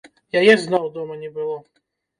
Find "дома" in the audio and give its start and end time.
0.97-1.21